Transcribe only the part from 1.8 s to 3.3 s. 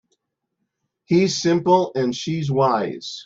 and she's wise.